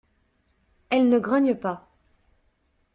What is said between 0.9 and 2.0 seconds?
ne grognent pas.